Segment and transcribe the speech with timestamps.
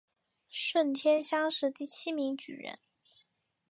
[0.49, 2.79] 顺天乡试第七名举人。